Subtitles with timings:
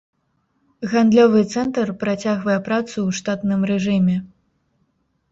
[0.93, 4.17] Гандлёвы цэнтр працягвае працу ў штатным рэжыме.